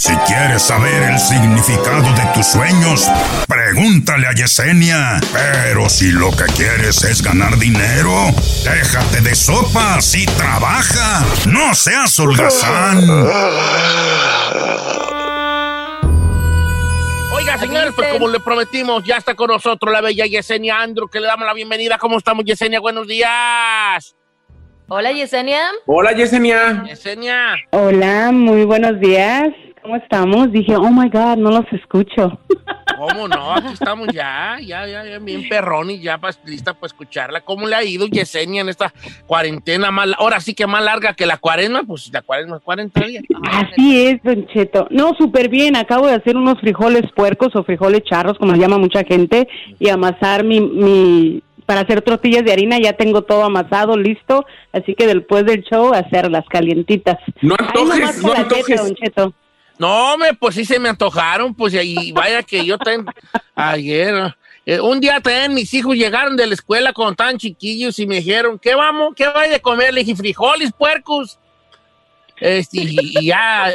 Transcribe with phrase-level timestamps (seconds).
[0.00, 3.06] Si quieres saber el significado de tus sueños,
[3.46, 5.20] pregúntale a Yesenia.
[5.30, 8.10] Pero si lo que quieres es ganar dinero,
[8.64, 11.22] déjate de sopas y trabaja.
[11.46, 12.96] No seas holgazán.
[17.34, 21.20] Oiga, señores, pues como le prometimos, ya está con nosotros la bella Yesenia Andrew, que
[21.20, 21.98] le damos la bienvenida.
[21.98, 22.80] ¿Cómo estamos, Yesenia?
[22.80, 24.16] Buenos días.
[24.88, 25.60] Hola, Yesenia.
[25.84, 26.84] Hola, Yesenia.
[26.86, 27.56] Yesenia.
[27.72, 29.52] Hola, muy buenos días.
[29.82, 30.52] ¿Cómo estamos?
[30.52, 32.38] Dije, oh my God, no los escucho.
[32.98, 33.54] ¿Cómo no?
[33.54, 37.40] Aquí estamos ya, ya, ya, ya bien perrón y ya pa- lista para escucharla.
[37.40, 38.92] ¿Cómo le ha ido Yesenia en esta
[39.26, 41.82] cuarentena más, ahora sí que más larga que la cuaresma?
[41.84, 43.24] Pues la cuaresma es 40 días.
[43.50, 44.86] Así es, Don Cheto.
[44.90, 45.76] No, súper bien.
[45.76, 49.88] Acabo de hacer unos frijoles puercos o frijoles charros, como le llama mucha gente, y
[49.88, 52.78] amasar mi, mi, para hacer tortillas de harina.
[52.78, 54.44] Ya tengo todo amasado, listo.
[54.74, 57.16] Así que después del show, hacerlas calientitas.
[57.40, 58.66] No Ay, antojes, nomás no antojes.
[58.66, 59.34] dieta, Don Cheto.
[59.80, 63.06] No, me, pues sí se me antojaron, pues y vaya que yo ten,
[63.54, 64.36] ayer,
[64.66, 68.16] eh, un día también mis hijos llegaron de la escuela cuando estaban chiquillos y me
[68.16, 69.14] dijeron, ¿qué vamos?
[69.16, 69.94] ¿Qué vais de comer?
[69.94, 71.38] Le dije, frijoles, puercos.
[72.36, 73.72] Este, y, y ya,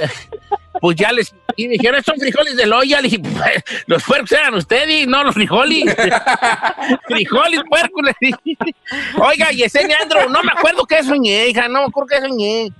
[0.80, 3.02] pues ya les, y me dijeron, son frijoles de loya.
[3.02, 5.86] Le dije, "Pues, los puercos eran ustedes, no los frijoles.
[7.08, 8.04] frijoles, puercos.
[8.04, 8.76] le dije.
[9.18, 12.72] Oiga, Yesenia Andro, no me acuerdo qué soñé, hija, no me acuerdo qué soñé.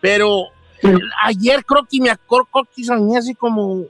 [0.00, 0.48] Pero
[1.22, 3.84] ayer creo que me acuerdo que soñé así como,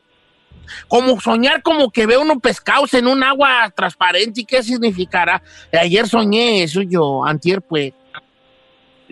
[0.89, 5.43] como soñar como que veo unos pescados en un agua transparente y qué significará.
[5.73, 7.93] Ayer soñé eso yo, antier pues.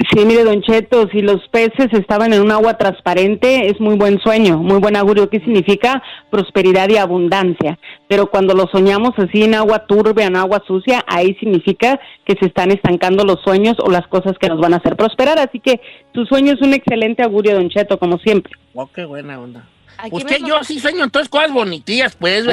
[0.09, 4.19] Sí, mire, Don Cheto, si los peces estaban en un agua transparente, es muy buen
[4.21, 7.79] sueño, muy buen augurio, que significa prosperidad y abundancia.
[8.09, 12.47] Pero cuando lo soñamos así en agua turbia, en agua sucia, ahí significa que se
[12.47, 15.39] están estancando los sueños o las cosas que nos van a hacer prosperar.
[15.39, 15.81] Así que
[16.13, 18.53] tu sueño es un excelente augurio, Don Cheto, como siempre.
[18.75, 19.67] Oh, qué buena onda.
[19.99, 22.47] Aquí Pues que yo sí sueño entonces cosas bonitillas, pues,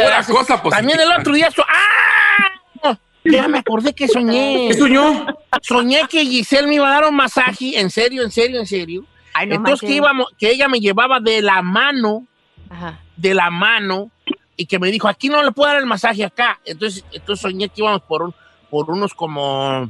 [0.62, 0.78] cosa.
[0.78, 2.98] También el otro día, so- ¡ah!
[3.24, 4.70] Ya me acordé que soñé.
[4.70, 5.26] ¿Qué soñó?
[5.62, 9.06] Soñé que Giselle me iba a dar un masaje, en serio, en serio, en serio.
[9.34, 12.26] Ay, no Entonces que, íbamos, que ella me llevaba de la mano
[12.70, 13.00] Ajá.
[13.16, 14.10] de la mano
[14.56, 16.60] y que me dijo, aquí no le puedo dar el masaje acá.
[16.66, 18.36] Entonces, entonces soñé que íbamos por, un,
[18.70, 19.90] por unos como,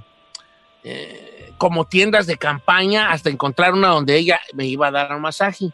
[0.83, 5.21] eh, como tiendas de campaña hasta encontrar una donde ella me iba a dar un
[5.21, 5.71] masaje.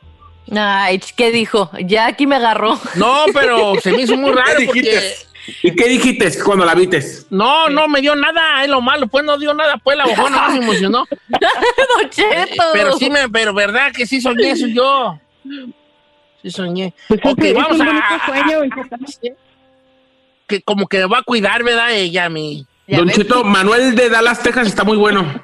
[0.56, 1.72] Ay, ¿qué dijo?
[1.86, 2.78] Ya aquí me agarró.
[2.96, 5.14] No, pero se me hizo muy raro ¿Qué porque...
[5.62, 7.28] ¿Y qué dijiste cuando la vites?
[7.30, 10.48] No, no me dio nada, es lo malo, pues no dio nada, pues la bojona
[10.48, 11.06] no me emocionó.
[11.30, 12.64] Don Cheto.
[12.74, 15.20] Pero sí me, pero verdad que sí soñé eso yo.
[16.42, 16.94] Sí soñé.
[17.08, 18.60] Pues Ok, es, es vamos un a- sueño.
[20.48, 21.92] Que como que me va a cuidar, ¿verdad?
[21.94, 22.66] Ella, mi.
[22.88, 23.10] Don.
[23.10, 25.42] Cheto, Manuel de Dallas, Texas está muy bueno.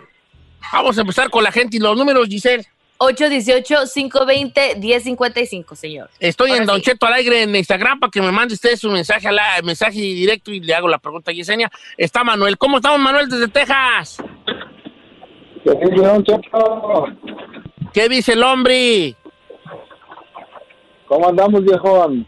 [0.73, 2.65] Vamos a empezar con la gente y los números, Giselle.
[2.99, 6.09] 818-520-1055, señor.
[6.19, 6.83] Estoy Ahora en Don sí.
[6.83, 10.51] Cheto Alegre en Instagram para que me mande usted su mensaje, a la, mensaje directo
[10.51, 11.71] y le hago la pregunta a Yesenia.
[11.97, 12.57] Está Manuel.
[12.57, 14.21] ¿Cómo estamos, Manuel, desde Texas?
[17.93, 19.15] ¿Qué dice el hombre?
[21.07, 22.27] ¿Cómo andamos, viejón?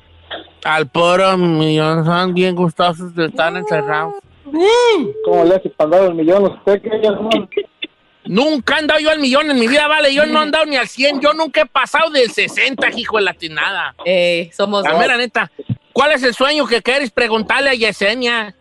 [0.63, 4.15] Al puro millón, están bien gustosos de estar encerrados.
[5.25, 7.50] ¿Cómo le hace para dar el millón a usted, que viejón?
[8.25, 10.13] Nunca he andado yo al millón en mi vida, vale.
[10.13, 11.21] Yo no he andado ni al 100.
[11.21, 13.95] Yo nunca he pasado del 60, hijo de latinada.
[14.06, 15.00] Eh, somos La dos.
[15.00, 15.51] mera neta.
[15.91, 18.56] ¿Cuál es el sueño que quieres preguntarle a Yesenia?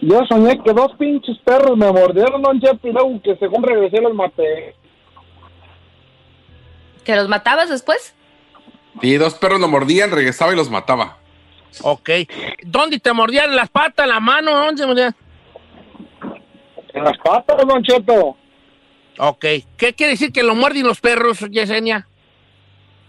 [0.00, 4.00] Yo soñé que dos pinches perros me mordieron, don Cheto, y luego que según regresé
[4.00, 4.74] los maté.
[7.04, 8.14] ¿Que los matabas después?
[9.02, 11.18] Y dos perros lo mordían, regresaba y los mataba.
[11.82, 12.10] Ok.
[12.62, 14.52] ¿Dónde te mordían las patas, la mano?
[14.56, 15.14] ¿Dónde te mordían?
[16.92, 18.36] En las patas, don Cheto.
[19.18, 19.44] Ok.
[19.76, 22.06] ¿Qué quiere decir que lo muerden los perros, Yesenia?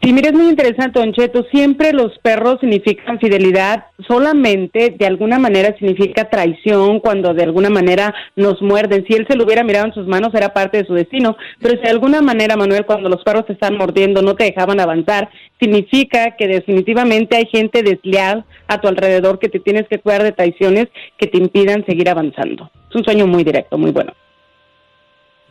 [0.06, 1.48] Sí, mire, es muy interesante, Don Cheto.
[1.52, 8.14] Siempre los perros significan fidelidad, solamente de alguna manera significa traición cuando de alguna manera
[8.36, 9.04] nos muerden.
[9.08, 11.36] Si él se lo hubiera mirado en sus manos, era parte de su destino.
[11.60, 14.80] Pero si de alguna manera, Manuel, cuando los perros te están mordiendo, no te dejaban
[14.80, 20.22] avanzar, significa que definitivamente hay gente desleal a tu alrededor que te tienes que cuidar
[20.22, 20.86] de traiciones
[21.18, 22.70] que te impidan seguir avanzando.
[22.92, 24.14] Es un sueño muy directo, muy bueno.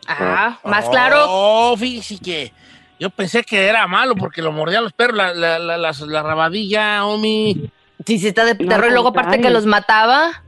[0.07, 1.25] Ah, más claro.
[1.29, 2.53] Oh, fíjese que
[3.01, 6.23] yo pensé que era malo porque lo mordían los perros, la, la, la, las- la
[6.23, 7.71] rabadilla, Omi.
[8.07, 10.43] Sí, sí está de No, terror y luego aparte que los mataba.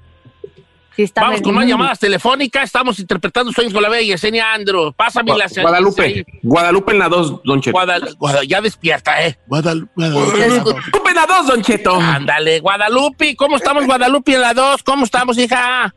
[0.95, 2.65] Sí está Vamos con más llamadas telefónicas.
[2.65, 4.93] Estamos interpretando sueños con la bella Yesenia Andro.
[4.93, 6.25] Pásame la Guadalupe.
[6.43, 7.77] Guadalupe en la 2, Don Cheto.
[7.79, 9.39] Guadal- Guada- ya despierta, ¿eh?
[9.47, 9.93] Guadalupe.
[9.95, 11.95] Guadalupe en la 2, Don Cheto.
[12.01, 13.37] Ándale, Guadalupe.
[13.37, 14.83] ¿Cómo estamos, Guadalupe, en la 2?
[14.83, 15.95] ¿Cómo estamos, hija?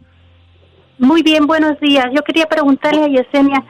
[1.00, 2.08] Muy bien, buenos días.
[2.14, 3.64] Yo quería preguntarle a Yesenia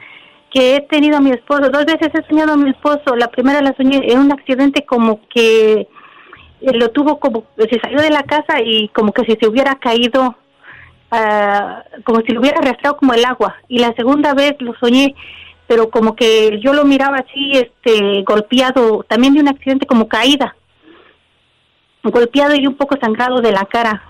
[0.50, 3.14] que he tenido a mi esposo, dos veces he soñado a mi esposo.
[3.14, 5.86] La primera la soñé en un accidente como que
[6.60, 10.34] lo tuvo como, se salió de la casa y como que si se hubiera caído,
[11.12, 13.54] ah, como si lo hubiera arrastrado como el agua.
[13.68, 15.14] Y la segunda vez lo soñé,
[15.68, 20.56] pero como que yo lo miraba así, este, golpeado, también de un accidente como caída.
[22.02, 24.02] Golpeado y un poco sangrado de la cara.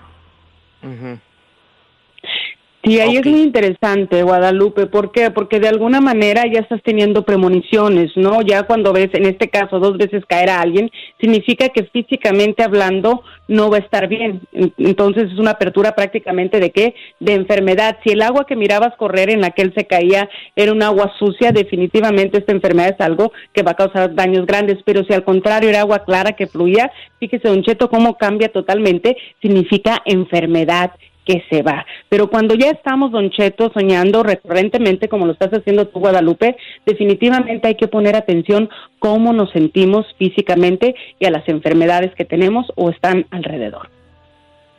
[2.83, 4.87] Sí, ahí es muy interesante, Guadalupe.
[4.87, 5.29] ¿Por qué?
[5.29, 8.41] Porque de alguna manera ya estás teniendo premoniciones, ¿no?
[8.41, 10.89] Ya cuando ves, en este caso, dos veces caer a alguien,
[11.19, 14.41] significa que físicamente hablando no va a estar bien.
[14.51, 16.95] En- Entonces es una apertura prácticamente de qué?
[17.19, 17.99] De enfermedad.
[18.03, 21.13] Si el agua que mirabas correr en la que él se caía era un agua
[21.19, 24.79] sucia, definitivamente esta enfermedad es algo que va a causar daños grandes.
[24.85, 29.15] Pero si al contrario era agua clara que fluía, fíjese, Don Cheto, cómo cambia totalmente,
[29.39, 30.93] significa enfermedad
[31.31, 31.85] que se va.
[32.09, 37.69] Pero cuando ya estamos, Don Cheto, soñando recurrentemente, como lo estás haciendo tú, Guadalupe, definitivamente
[37.69, 38.69] hay que poner atención
[38.99, 43.89] cómo nos sentimos físicamente y a las enfermedades que tenemos o están alrededor.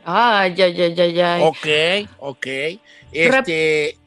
[0.05, 1.41] Ay, ay, ay, ay, ay.
[1.43, 2.47] Ok, ok.
[3.11, 3.97] Este,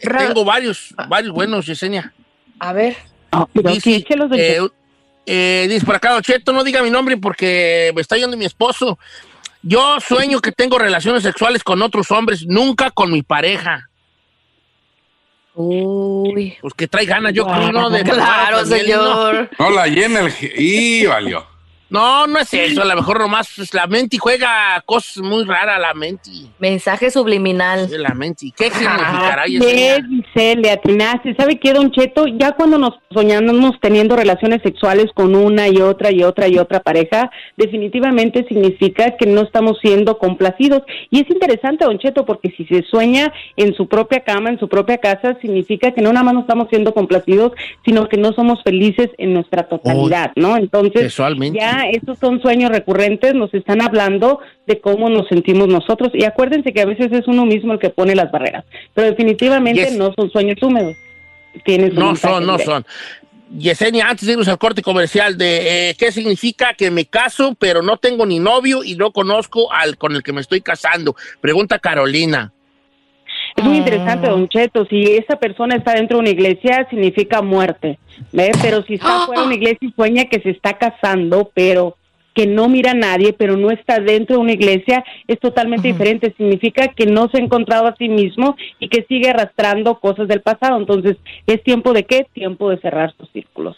[0.00, 2.12] tengo varios, varios buenos, Yesenia.
[2.58, 2.96] A ver.
[3.52, 4.58] pero Dice, sí, échelos, Don eh,
[5.26, 8.44] eh, dice por acá, Don Cheto, no diga mi nombre porque me está yendo mi
[8.44, 8.98] esposo.
[9.68, 13.90] Yo sueño que tengo relaciones sexuales con otros hombres, nunca con mi pareja.
[15.54, 16.56] Uy.
[16.60, 17.90] Pues que trae ganas, yo creo, ¿no?
[17.90, 19.50] De Claro, señor.
[19.58, 20.32] No la llena el...
[20.56, 21.55] Y valió.
[21.88, 25.80] No, no es eso, a lo mejor nomás pues, la mente juega cosas muy raras,
[25.80, 26.30] la mente.
[26.58, 27.88] Mensaje subliminal.
[27.98, 28.52] La mente.
[28.56, 29.98] ¿Qué significará, Ve, Yesenia?
[30.08, 31.34] dice, le atinaste.
[31.36, 32.26] ¿Sabe qué, Don Cheto?
[32.26, 36.80] Ya cuando nos soñamos teniendo relaciones sexuales con una y otra y otra y otra
[36.80, 40.82] pareja, definitivamente significa que no estamos siendo complacidos.
[41.10, 44.68] Y es interesante, Don Cheto, porque si se sueña en su propia cama, en su
[44.68, 47.52] propia casa, significa que no nada más no estamos siendo complacidos,
[47.84, 50.56] sino que no somos felices en nuestra totalidad, ¿no?
[50.56, 51.60] Entonces, Sexualmente.
[51.84, 56.10] Ya estos son sueños recurrentes, nos están hablando de cómo nos sentimos nosotros.
[56.14, 58.64] Y acuérdense que a veces es uno mismo el que pone las barreras,
[58.94, 59.96] pero definitivamente Yes.
[59.96, 60.96] no son sueños húmedos.
[61.64, 62.72] Tienes No son, no directo.
[62.72, 62.86] son.
[63.56, 67.80] Yesenia, antes de irnos al corte comercial, de eh, ¿qué significa que me caso, pero
[67.80, 71.14] no tengo ni novio y no conozco al con el que me estoy casando?
[71.40, 72.52] Pregunta Carolina.
[73.56, 74.84] Es muy interesante, Don Cheto.
[74.86, 77.98] Si esa persona está dentro de una iglesia, significa muerte.
[78.32, 78.52] ¿ve?
[78.62, 81.96] Pero si está fuera de una iglesia y sueña que se está casando, pero
[82.34, 86.34] que no mira a nadie, pero no está dentro de una iglesia, es totalmente diferente.
[86.36, 90.42] Significa que no se ha encontrado a sí mismo y que sigue arrastrando cosas del
[90.42, 90.76] pasado.
[90.76, 91.16] Entonces,
[91.46, 92.26] ¿es tiempo de qué?
[92.34, 93.76] Tiempo de cerrar sus círculos.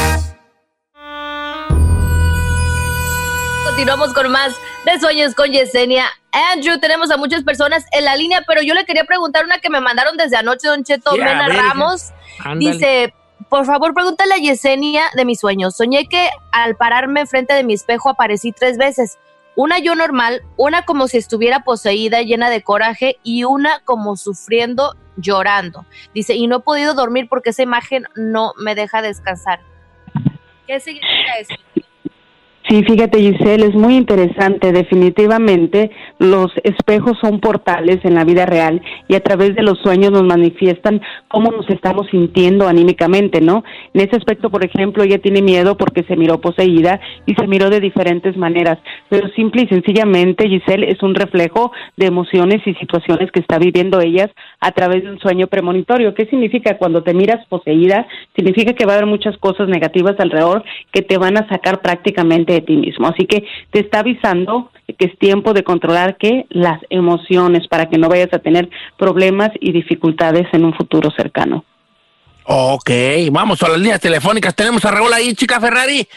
[3.71, 4.53] Continuamos con más
[4.85, 6.05] de Sueños con Yesenia.
[6.51, 9.69] Andrew, tenemos a muchas personas en la línea, pero yo le quería preguntar una que
[9.69, 12.11] me mandaron desde anoche, Don Cheto, a Mena ver, Ramos.
[12.39, 12.73] Ándale.
[12.73, 13.13] Dice,
[13.49, 15.77] por favor, pregúntale a Yesenia de mis sueños.
[15.77, 19.17] Soñé que al pararme enfrente de mi espejo aparecí tres veces.
[19.55, 24.97] Una yo normal, una como si estuviera poseída, llena de coraje, y una como sufriendo,
[25.15, 25.85] llorando.
[26.13, 29.61] Dice, y no he podido dormir porque esa imagen no me deja descansar.
[30.67, 31.55] ¿Qué significa eso?
[32.69, 34.71] Sí, fíjate Giselle, es muy interesante.
[34.71, 35.89] Definitivamente
[36.19, 40.23] los espejos son portales en la vida real y a través de los sueños nos
[40.23, 43.63] manifiestan cómo nos estamos sintiendo anímicamente, ¿no?
[43.93, 47.69] En ese aspecto, por ejemplo, ella tiene miedo porque se miró poseída y se miró
[47.69, 48.77] de diferentes maneras,
[49.09, 53.99] pero simple y sencillamente Giselle es un reflejo de emociones y situaciones que está viviendo
[54.01, 56.13] ellas a través de un sueño premonitorio.
[56.13, 58.07] ¿Qué significa cuando te miras poseída?
[58.35, 60.63] Significa que va a haber muchas cosas negativas alrededor
[60.93, 63.07] que te van a sacar prácticamente de ti mismo.
[63.07, 67.97] Así que te está avisando que es tiempo de controlar que las emociones para que
[67.97, 71.63] no vayas a tener problemas y dificultades en un futuro cercano.
[72.45, 72.89] Ok,
[73.31, 74.55] vamos a las líneas telefónicas.
[74.55, 76.07] Tenemos a Raúl ahí, chica Ferrari.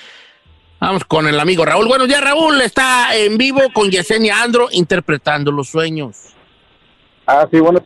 [0.80, 1.86] Vamos con el amigo Raúl.
[1.86, 2.60] Buenos días, Raúl.
[2.60, 6.34] Está en vivo con Yesenia Andro interpretando los sueños.
[7.26, 7.80] Ah, sí, bueno.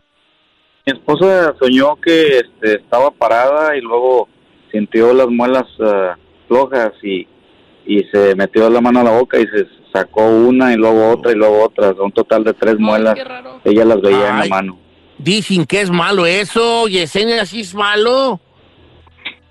[0.87, 4.29] Mi esposa soñó que este, estaba parada y luego
[4.73, 6.17] sintió las muelas ah,
[6.49, 7.27] flojas y,
[7.89, 11.33] y se metió la mano a la boca y se sacó una y luego otra
[11.33, 11.93] y luego otra.
[11.93, 13.19] Un total de tres muelas.
[13.65, 14.79] Ella las veía en la mano.
[15.17, 16.87] Dicen que es malo eso.
[16.87, 18.41] Yesenia, sí es malo.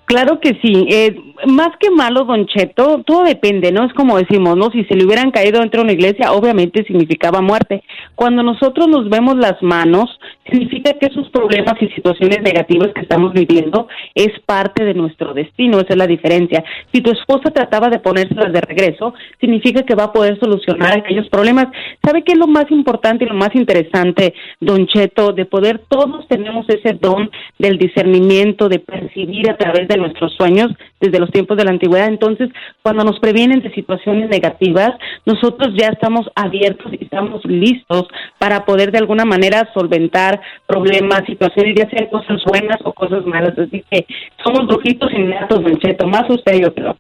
[0.06, 0.86] Claro que sí.
[0.88, 3.86] Eh, más que malo, Don Cheto, todo depende, ¿no?
[3.86, 4.70] Es como decimos, ¿no?
[4.72, 7.84] Si se le hubieran caído dentro de una iglesia, obviamente significaba muerte.
[8.16, 13.34] Cuando nosotros nos vemos las manos, significa que esos problemas y situaciones negativas que estamos
[13.34, 16.64] viviendo es parte de nuestro destino, esa es la diferencia.
[16.92, 21.30] Si tu esposa trataba de ponérselas de regreso, significa que va a poder solucionar aquellos
[21.30, 21.68] problemas.
[22.04, 25.34] ¿Sabe qué es lo más importante y lo más interesante, Don Cheto?
[25.34, 27.30] De poder, todos tenemos ese don
[27.60, 32.08] del discernimiento, de percibir a través de nuestros sueños desde los tiempos de la antigüedad.
[32.08, 32.50] Entonces,
[32.82, 34.92] cuando nos previenen de situaciones negativas,
[35.26, 38.08] nosotros ya estamos abiertos y estamos listos
[38.38, 43.58] para poder de alguna manera solventar problemas, situaciones, ya sean cosas buenas o cosas malas.
[43.58, 44.06] Así que
[44.44, 46.98] somos brujitos innatos, Don Cheto, más usted yo creo.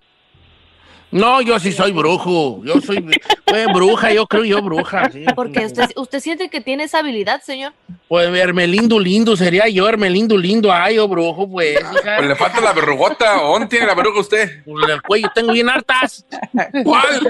[1.11, 2.61] No, yo sí soy brujo.
[2.65, 3.01] Yo soy
[3.45, 5.09] pues, bruja, yo creo yo bruja.
[5.11, 5.25] sí.
[5.35, 7.73] Porque usted, usted siente que tiene esa habilidad, señor.
[8.07, 10.71] Pues Hermelindo lindo sería yo, Hermelindo lindo.
[10.71, 11.79] Ay, yo brujo, pues.
[11.79, 12.17] hija.
[12.17, 13.41] Pues le falta la verrugota.
[13.41, 14.63] ¿O ¿Dónde tiene la verruga usted?
[14.65, 16.25] Pues el cuello tengo bien hartas.
[16.83, 17.27] ¿Cuál?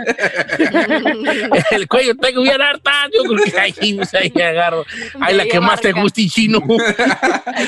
[1.72, 3.10] el cuello tengo bien hartas.
[3.14, 4.86] Yo creo que ahí, pues, ahí agarro.
[5.20, 6.62] Ay, la que más te guste, y chino.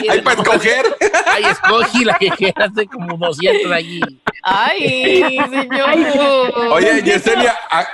[0.10, 0.86] Hay para escoger.
[1.26, 4.02] Ay, escogí la que quieras, de como 200 allí.
[4.50, 6.54] Ay, señor.
[6.72, 7.86] Oye, Yesenia, ah,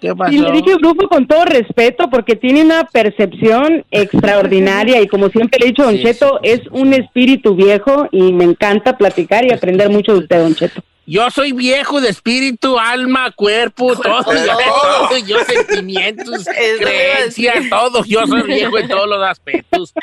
[0.00, 0.32] ¿Qué pasó?
[0.32, 5.58] Y le dije brujo con todo respeto porque tiene una percepción extraordinaria y como siempre
[5.60, 9.44] le he dicho, Don Sí, Cheto, sí, es un espíritu viejo y me encanta platicar
[9.44, 10.82] y aprender mucho de usted, Don Cheto.
[11.10, 15.16] Yo soy viejo de espíritu, alma, cuerpo, todo, todo.
[15.26, 16.44] yo sentimientos,
[16.78, 18.04] creencias, todo.
[18.04, 19.94] Yo soy viejo en todos los aspectos.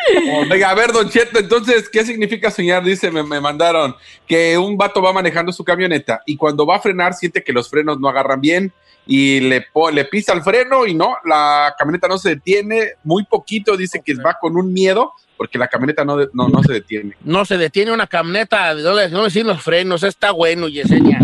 [0.52, 2.84] Oiga, a ver, Don Cheto, entonces, ¿qué significa soñar?
[2.84, 3.96] Dice, me, me mandaron
[4.28, 7.70] que un vato va manejando su camioneta y cuando va a frenar siente que los
[7.70, 8.74] frenos no agarran bien
[9.06, 13.24] y le, po- le pisa el freno y no, la camioneta no se detiene, muy
[13.26, 17.16] poquito, dice que va con un miedo porque la camioneta no, no, no se detiene.
[17.24, 21.20] No se detiene una camioneta, no le no le los frenos, está bueno, Yesenia.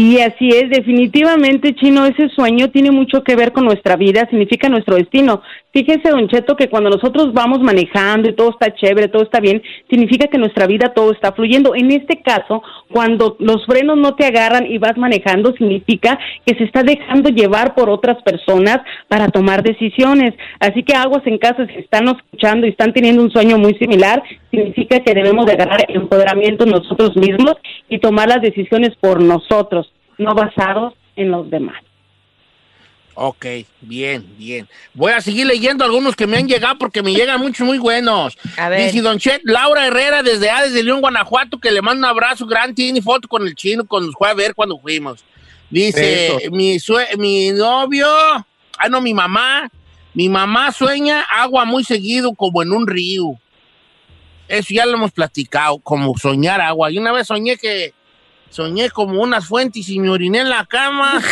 [0.00, 4.70] Sí, así es, definitivamente, Chino, ese sueño tiene mucho que ver con nuestra vida, significa
[4.70, 5.42] nuestro destino.
[5.74, 9.62] Fíjese, Don Cheto, que cuando nosotros vamos manejando y todo está chévere, todo está bien,
[9.90, 11.74] significa que nuestra vida todo está fluyendo.
[11.74, 16.64] En este caso, cuando los frenos no te agarran y vas manejando, significa que se
[16.64, 20.32] está dejando llevar por otras personas para tomar decisiones.
[20.58, 24.22] Así que aguas en casa, si están escuchando y están teniendo un sueño muy similar,
[24.50, 27.54] significa que debemos de agarrar empoderamiento nosotros mismos
[27.88, 29.89] y tomar las decisiones por nosotros,
[30.20, 31.82] no basados en los demás.
[33.14, 33.44] Ok,
[33.80, 34.68] bien, bien.
[34.94, 38.38] Voy a seguir leyendo algunos que me han llegado porque me llegan muchos muy buenos.
[38.56, 38.86] A ver.
[38.86, 42.46] Dice Don Chet, Laura Herrera desde A, desde León, Guanajuato, que le manda un abrazo
[42.46, 45.24] grande, tiene foto con el chino cuando nos fue a ver cuando fuimos.
[45.68, 46.50] Dice, Eso.
[46.52, 49.70] mi, sue- mi novio, ah, no, mi mamá,
[50.14, 53.38] mi mamá sueña agua muy seguido como en un río.
[54.48, 56.90] Eso ya lo hemos platicado, como soñar agua.
[56.90, 57.92] Y una vez soñé que,
[58.50, 61.22] soñé como unas fuentes y me oriné en la cama.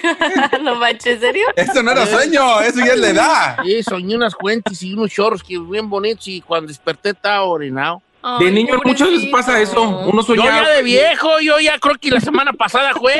[0.62, 1.46] no manches, ¿en serio?
[1.56, 3.56] Eso no era sueño, eso ya es la edad.
[3.64, 8.02] Sí, soñé unas fuentes y unos chorros que bien bonitos y cuando desperté estaba orinado.
[8.40, 9.80] De niño muchas veces pasa eso.
[9.82, 10.44] Uno Yo sueña.
[10.62, 13.14] ya de viejo, yo ya creo que la semana pasada fue.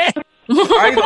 [0.81, 0.97] Ay.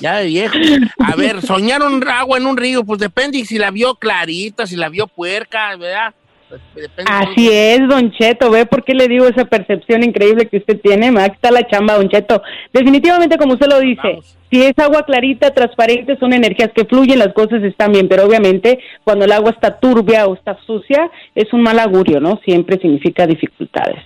[0.00, 0.54] Ya de viejo.
[0.98, 4.76] A ver, soñar un agua en un río, pues depende si la vio clarita, si
[4.76, 6.14] la vio puerca, ¿verdad?
[6.48, 10.58] Pues, depende Así es, Don Cheto, ¿ve por qué le digo esa percepción increíble que
[10.58, 11.08] usted tiene?
[11.20, 12.40] Aquí está la chamba, Don Cheto.
[12.72, 14.36] Definitivamente, como usted lo dice, Vamos.
[14.50, 18.78] si es agua clarita, transparente, son energías que fluyen, las cosas están bien, pero obviamente
[19.02, 22.40] cuando el agua está turbia o está sucia, es un mal augurio, ¿no?
[22.44, 24.04] Siempre significa dificultades.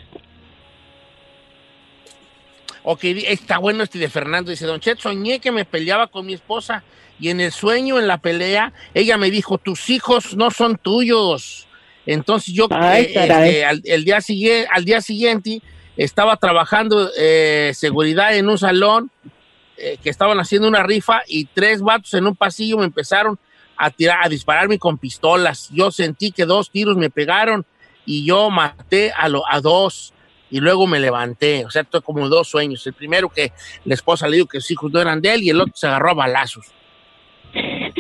[2.83, 4.51] Ok, está bueno este de Fernando.
[4.51, 6.83] Dice, Don Chet, soñé que me peleaba con mi esposa
[7.19, 11.69] y en el sueño, en la pelea, ella me dijo, tus hijos no son tuyos.
[12.07, 13.49] Entonces yo Ay, eh, caray.
[13.49, 15.63] este, al, el día siguiente, al día siguiente
[15.97, 19.11] estaba trabajando eh, seguridad en un salón
[19.77, 23.39] eh, que estaban haciendo una rifa y tres vatos en un pasillo me empezaron
[23.77, 25.69] a tirar, a dispararme con pistolas.
[25.73, 27.65] Yo sentí que dos tiros me pegaron
[28.05, 30.13] y yo maté a, lo, a dos
[30.51, 31.65] y luego me levanté.
[31.65, 32.87] O sea, tuve como dos sueños.
[32.87, 33.53] El primero que
[33.85, 35.87] la esposa le dijo que sus hijos no eran de él y el otro se
[35.87, 36.67] agarró a balazos.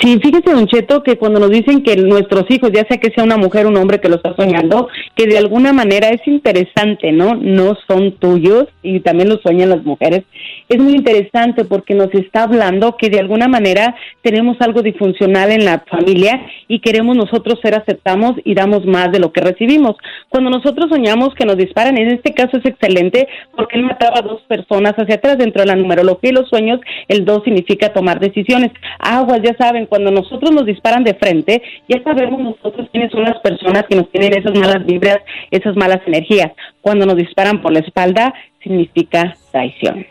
[0.00, 3.22] Sí, fíjese, Don Cheto, que cuando nos dicen que nuestros hijos, ya sea que sea
[3.22, 7.12] una mujer o un hombre que lo está soñando, que de alguna manera es interesante,
[7.12, 7.34] ¿no?
[7.34, 10.22] No son tuyos y también lo sueñan las mujeres.
[10.70, 15.66] Es muy interesante porque nos está hablando que de alguna manera tenemos algo disfuncional en
[15.66, 19.96] la familia y queremos nosotros ser aceptamos y damos más de lo que recibimos.
[20.30, 24.22] Cuando nosotros soñamos que nos disparan, en este caso es excelente porque él mataba a
[24.22, 28.18] dos personas hacia atrás dentro de la numerología y los sueños, el dos significa tomar
[28.18, 28.70] decisiones.
[28.98, 33.38] Aguas, ya saben, cuando nosotros nos disparan de frente, ya sabemos nosotros quiénes son las
[33.40, 35.18] personas que nos tienen esas malas vibras,
[35.50, 36.52] esas malas energías.
[36.80, 38.32] Cuando nos disparan por la espalda,
[38.62, 40.06] significa traición.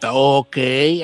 [0.00, 0.56] Ok,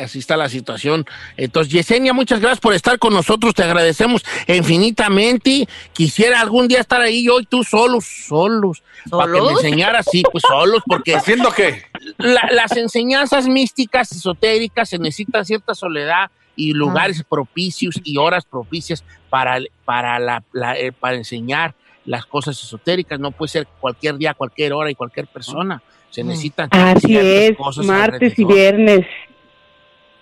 [0.05, 1.05] así está la situación.
[1.37, 3.53] Entonces, Yesenia, muchas gracias por estar con nosotros.
[3.53, 5.67] Te agradecemos infinitamente.
[5.93, 8.83] Quisiera algún día estar ahí yo y tú solos, solos.
[9.11, 11.83] Para que me enseñaras, sí, pues solos, porque ¿Haciendo qué?
[12.19, 19.05] la- las enseñanzas místicas, esotéricas, se necesita cierta soledad y lugares propicios y horas propicias
[19.31, 23.19] para, para, la, la- eh, para enseñar las cosas esotéricas.
[23.19, 25.83] No puede ser cualquier día, cualquier hora y cualquier persona.
[26.11, 29.07] Se necesitan Así es, cosas martes y viernes.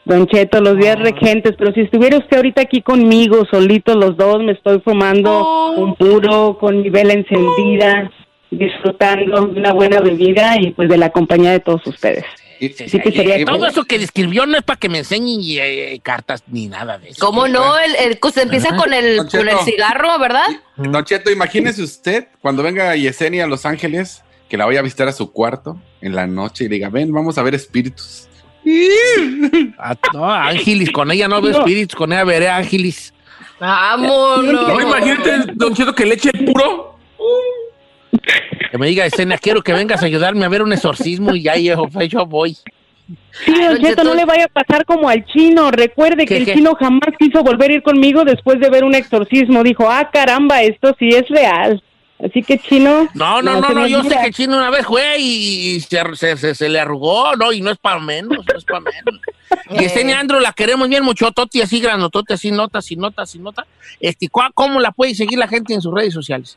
[0.04, 4.42] Don Cheto, los días regentes, pero si estuviera usted ahorita aquí conmigo, solitos los dos,
[4.42, 8.10] me estoy fumando un puro con mi vela encendida,
[8.50, 12.24] disfrutando de una buena bebida y pues de la compañía de todos ustedes.
[12.70, 16.98] Sería Todo eso que describió no es para que me enseñen eh, cartas ni nada
[16.98, 17.24] de eso.
[17.24, 17.78] ¿Cómo no?
[17.78, 18.76] El, el- se empieza Ajá.
[18.76, 20.46] con el, Don con el cigarro, ¿verdad?
[20.76, 25.08] Don Cheto, imagínese usted cuando venga Yesenia a Los Ángeles, que la vaya a visitar
[25.08, 28.28] a su cuarto en la noche y diga, ven, vamos a ver espíritus.
[29.78, 33.12] Ah, no, Ángelis, con ella no veo espíritus, con ella veré Ángelis.
[33.58, 34.68] Vámonos.
[34.68, 36.96] No, imagínate, Don Cheto, que le eche el puro.
[38.70, 41.56] Que me diga, escena, quiero que vengas a ayudarme a ver un exorcismo y ya
[41.56, 42.56] yo, pues, yo voy.
[43.44, 45.70] Sí, Don Cheto, no le vaya a pasar como al chino.
[45.70, 46.54] Recuerde que ¿Qué, el qué?
[46.54, 49.62] chino jamás quiso volver a ir conmigo después de ver un exorcismo.
[49.62, 51.82] Dijo, ah, caramba, esto sí es real.
[52.24, 53.08] Así que chino.
[53.14, 56.00] No, no, no, no, yo sé que el chino una vez fue y, y se,
[56.14, 59.20] se- se- se le arrugó, no, y no es para menos, no es para menos.
[59.70, 63.42] Y Yesenia Andro la queremos bien mucho, Toti, así granotote, así nota, sin nota, sin
[63.42, 63.66] nota.
[63.98, 66.56] Este, ¿cuá- ¿Cómo la puede seguir la gente en sus redes sociales?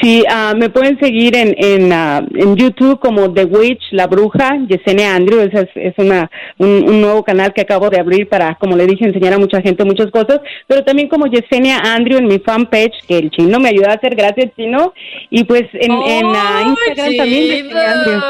[0.00, 4.58] Sí, ah, me pueden seguir en, en, ah, en YouTube como The Witch, La Bruja,
[4.68, 5.40] Yesenia Andrew.
[5.40, 8.86] Ese es, es una, un, un nuevo canal que acabo de abrir para, como le
[8.86, 10.40] dije, enseñar a mucha gente muchas cosas.
[10.66, 14.14] Pero también como Yesenia Andrew en mi fanpage, que el chino me ayuda a hacer,
[14.14, 14.92] gracias chino.
[15.30, 18.20] Y pues en, en ah, Instagram también Yesenia Andrew.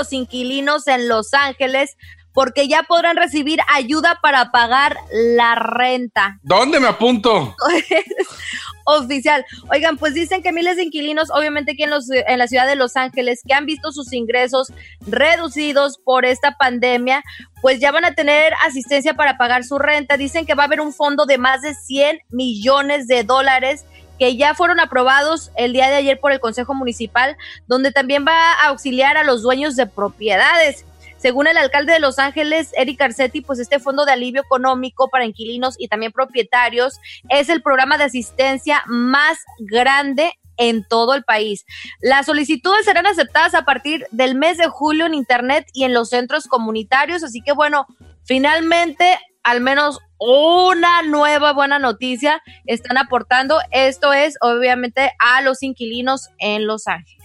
[0.00, 1.96] Los inquilinos en Los Ángeles
[2.32, 6.38] porque ya podrán recibir ayuda para pagar la renta.
[6.42, 7.54] ¿Dónde me apunto?
[8.86, 9.44] Oficial.
[9.68, 12.76] Oigan, pues dicen que miles de inquilinos, obviamente aquí en, los, en la ciudad de
[12.76, 14.72] Los Ángeles, que han visto sus ingresos
[15.06, 17.22] reducidos por esta pandemia,
[17.60, 20.16] pues ya van a tener asistencia para pagar su renta.
[20.16, 23.84] Dicen que va a haber un fondo de más de 100 millones de dólares
[24.20, 28.52] que ya fueron aprobados el día de ayer por el Consejo Municipal, donde también va
[28.52, 30.84] a auxiliar a los dueños de propiedades.
[31.16, 35.24] Según el alcalde de Los Ángeles, Eric Garcetti, pues este fondo de alivio económico para
[35.24, 41.64] inquilinos y también propietarios es el programa de asistencia más grande en todo el país.
[42.02, 46.10] Las solicitudes serán aceptadas a partir del mes de julio en Internet y en los
[46.10, 47.86] centros comunitarios, así que bueno,
[48.24, 53.58] finalmente al menos una nueva buena noticia están aportando.
[53.70, 57.18] Esto es obviamente a los inquilinos en Los Ángeles.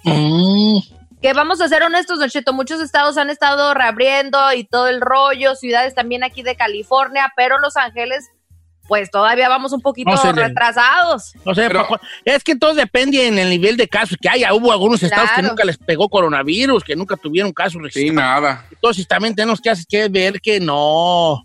[1.21, 5.01] Que vamos a ser honestos, Don Cheto, muchos estados han estado reabriendo y todo el
[5.01, 8.25] rollo, ciudades también aquí de California, pero Los Ángeles,
[8.88, 11.34] pues todavía vamos un poquito No sé, le- retrasados.
[11.43, 11.67] No sé,
[12.25, 14.53] es que todo depende en el nivel de casos que haya.
[14.53, 18.10] Hubo algunos estados que nunca les pegó coronavirus, que nunca tuvieron casos registrados.
[18.10, 18.65] Sí, nada.
[18.71, 21.43] Entonces también tenemos que, hacer- que ver que no,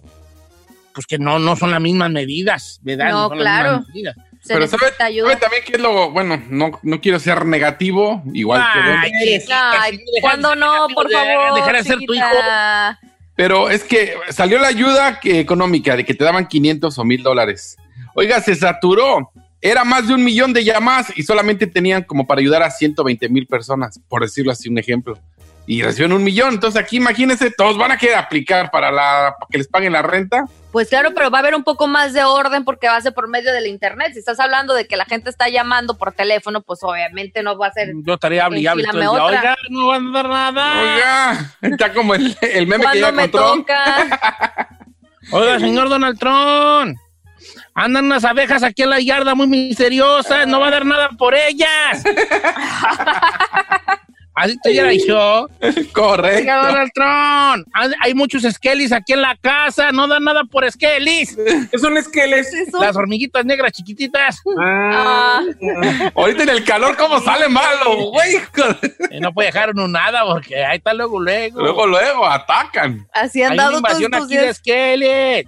[0.95, 3.11] pues que no, no son las mismas medidas, ¿verdad?
[3.11, 3.85] No, son las claro.
[4.43, 5.29] Se Pero ¿sabe, ayuda.
[5.29, 9.07] sabe también qué es lo, bueno, no, no quiero ser negativo, igual que Ay, que
[9.07, 9.91] Ay, que sí, dejar
[10.23, 10.73] ¿cuándo de ser no?
[10.73, 11.55] negativo, Por de- favor.
[11.57, 12.25] Dejar de ser tu hijo.
[13.37, 17.23] pero es que salió la ayuda que- económica de que te daban 500 o 1000
[17.23, 17.77] dólares.
[18.15, 19.31] Oiga, se saturó.
[19.63, 23.29] Era más de un millón de llamadas y solamente tenían como para ayudar a 120
[23.29, 25.19] mil personas, por decirlo así, un ejemplo.
[25.67, 26.55] Y reciben un millón.
[26.55, 30.01] Entonces aquí imagínense, todos van a querer aplicar para, la, para que les paguen la
[30.01, 30.45] renta.
[30.73, 33.13] Pues claro, pero va a haber un poco más de orden porque va a ser
[33.13, 34.13] por medio del internet.
[34.13, 37.69] Si estás hablando de que la gente está llamando por teléfono, pues obviamente no va
[37.69, 37.93] a ser.
[38.05, 39.23] Yo estaría otra.
[39.23, 40.81] Oiga, no van a dar nada.
[40.81, 43.57] Oiga, está como el, el meme que ya me encontró.
[43.57, 44.69] toca.
[45.33, 46.97] Oiga, señor Donald Trump.
[47.75, 50.47] Andan unas abejas aquí en la yarda muy misteriosas.
[50.47, 52.05] No va a dar nada por ellas.
[54.35, 55.49] Así te hubiera yo.
[55.93, 56.51] Correcto.
[56.53, 57.67] Donald Trump.
[57.75, 59.93] Hay- Hay muchos skellies aquí en la casa.
[59.93, 61.37] No dan nada por skellies.
[61.71, 62.49] ¿Qué son skeles?
[62.81, 64.41] Las hormiguitas negras chiquititas.
[64.61, 65.43] Ah,
[66.15, 68.39] Ahorita en el calor, ¿cómo sale malo, güey?
[69.11, 71.61] Y no puede dejar uno nada porque ahí está luego, luego.
[71.61, 73.07] Luego, luego, atacan.
[73.13, 75.47] así han Hay una dado todos invasión aquí de.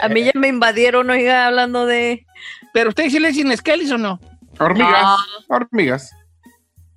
[0.00, 2.26] A mí ya me invadieron, oiga, hablando de
[2.72, 4.20] Pero ustedes sí le dicen skellies o no?
[4.58, 5.16] Hormigas, Ah.
[5.48, 6.10] hormigas.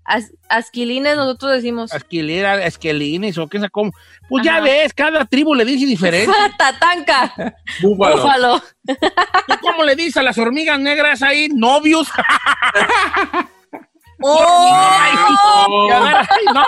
[0.05, 1.93] As- asquilines, nosotros decimos.
[1.93, 3.91] Esquilera, esquelines o qué sé cómo.
[4.29, 6.31] Pues ya ves, cada tribu le dice diferente.
[6.57, 7.33] Tatanca.
[7.81, 8.17] Búfalo.
[8.17, 8.61] Búfalo.
[8.85, 11.49] ¿Tú cómo le dices a las hormigas negras ahí?
[11.49, 12.07] Novios.
[16.53, 16.63] No.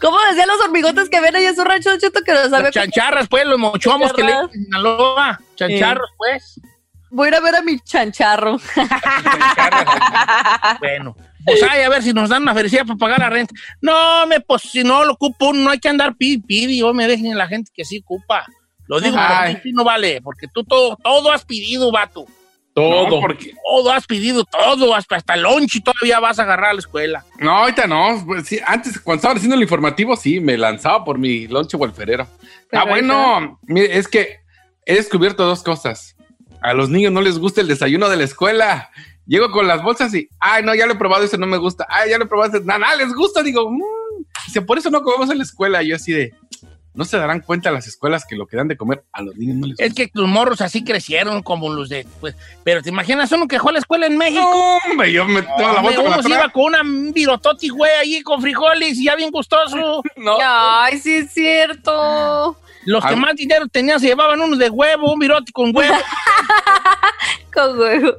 [0.00, 2.72] ¿Cómo decían los hormigotes que ven allá en su rancho, Cheto, que no sabe Los
[2.74, 4.54] chancharras, pues, los mochomos que le Chancharras.
[4.54, 5.40] en Sinaloa.
[5.56, 6.60] Chancharros, pues.
[7.10, 8.58] Voy a ir a ver a mi chancharro.
[10.80, 11.16] Bueno.
[11.46, 13.54] Pues ay, a ver si nos dan una felicidad para pagar la renta.
[13.80, 16.78] No, me, pues si no lo ocupo, no hay que andar pidi, pidi.
[16.78, 18.44] Yo me dejen la gente que sí ocupa.
[18.88, 22.26] Lo digo porque tú no vale, porque tú todo, todo has pedido, vato.
[22.74, 23.08] Todo.
[23.08, 26.70] No, porque todo has pedido, todo, hasta, hasta el lunch y todavía vas a agarrar
[26.70, 27.24] a la escuela.
[27.38, 28.22] No, ahorita no.
[28.26, 32.26] Pues, sí, antes, cuando estaba haciendo el informativo, sí, me lanzaba por mi lonche wolferero.
[32.70, 34.40] Pero Ah, bueno, mire, es que
[34.84, 36.16] he descubierto dos cosas.
[36.60, 38.90] A los niños no les gusta el desayuno de la escuela.
[39.26, 41.86] Llego con las bolsas y, ay, no, ya lo he probado, ese no me gusta.
[41.88, 43.42] Ay, ya lo he probado, ese, nada, nada, les gusta.
[43.42, 43.80] Digo, "Mm".
[44.46, 45.82] Dice, por eso no comemos en la escuela.
[45.82, 46.32] Y yo así de,
[46.94, 49.56] no se darán cuenta las escuelas que lo que dan de comer a los niños
[49.56, 49.84] no les gusta.
[49.84, 52.34] Es que los morros así crecieron como los de, pues,
[52.64, 54.40] pero te imaginas uno que fue a la escuela en México.
[54.40, 57.68] No, hombre, yo me tomo la vuelta uno la se iba con una un virototi,
[57.68, 60.02] güey, ahí con frijoles y ya bien gustoso.
[60.16, 60.38] No.
[60.40, 62.56] Ay, sí es cierto.
[62.86, 63.16] Los que Ah.
[63.16, 65.94] más dinero tenían se llevaban unos de huevo, un virote con huevo.
[67.52, 68.12] Con huevo.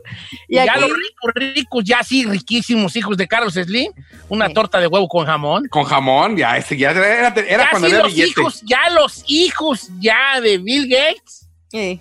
[0.48, 3.92] y ya aquí, los ricos, ricos, ya sí, riquísimos hijos de Carlos Slim,
[4.30, 4.54] una Sí.
[4.56, 5.68] torta de huevo con jamón.
[5.70, 8.30] Con jamón, ya, ese ya era, era ya cuando sí, había los billete.
[8.42, 12.00] hijos, ya los hijos ya de Bill Gates, Eh.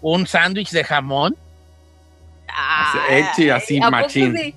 [0.00, 1.36] un sándwich de jamón.
[3.10, 4.54] Hecho así, ¿a poco machín.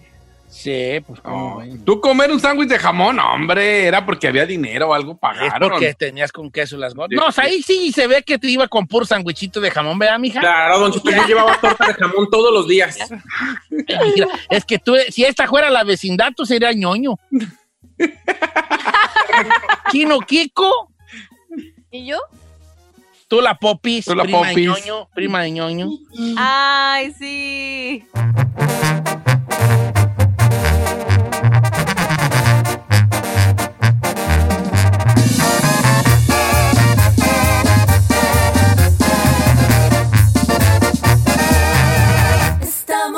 [0.63, 0.99] Sí?
[1.05, 1.83] Pues Oh, como.
[1.85, 5.69] Tú comer un sándwich de jamón, hombre, era porque había dinero o algo Es pagaron.
[5.69, 7.17] porque tenías con queso las gordas.
[7.19, 7.49] No, o sea, sí.
[7.51, 10.39] ahí sí se ve que te iba con puro sándwichito de jamón, ¿verdad, mija?
[10.39, 12.97] Claro, Don Cheto, yo llevaba torta de jamón todos los días.
[13.69, 17.15] Mira, es que tú, si esta fuera la vecindad, tú serías ñoño.
[19.91, 20.89] Chino Kiko,
[21.91, 22.17] ¿Y yo?
[23.27, 24.55] tú la popis, Tú la prima popis.
[24.55, 25.89] de ñoño, prima de ñoño.
[26.37, 28.05] Ay, sí.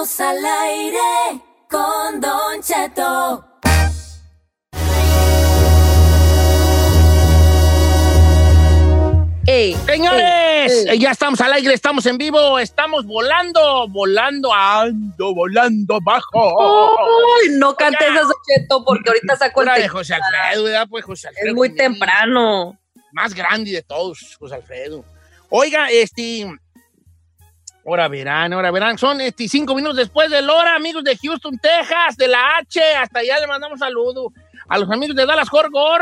[0.05, 3.43] Estamos al aire con Don Cheto.
[9.47, 10.99] Ey, Señores, ey, ey.
[10.99, 16.99] ya estamos al aire, estamos en vivo, estamos volando, volando, ando, volando bajo.
[17.41, 19.87] Ay, no cantes eso, Cheto, porque ahorita saco el de.
[19.87, 20.87] José Alfredo, ¿verdad?
[20.87, 21.47] Pues José Alfredo.
[21.47, 22.77] Es muy temprano.
[23.11, 25.03] Más grande de todos, José Alfredo.
[25.49, 26.47] Oiga, este.
[27.85, 28.97] Ahora verán, ahora verán.
[28.97, 32.81] Son este, cinco minutos después de la hora, amigos de Houston, Texas, de la H.
[32.95, 34.31] Hasta allá le mandamos saludo.
[34.67, 36.01] A los amigos de Dallas, Jorgor.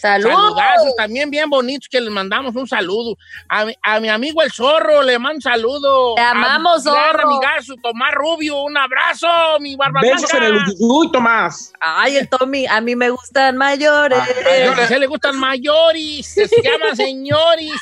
[0.00, 0.30] ¡Salud!
[0.30, 3.16] Saludazos también bien bonitos que les mandamos un saludo.
[3.48, 6.14] A, mi- a mi amigo el zorro le mando un saludo.
[6.14, 7.28] Te amamos, a mi gran Zorro.
[7.28, 9.26] amigazo Tomás Rubio, un abrazo,
[9.60, 11.72] mi barba Besos en el Uyuyuy, Tomás.
[11.80, 14.18] Ay, el Tommy, a mí me gustan mayores.
[14.18, 17.72] A se le gustan mayores, se llaman señores.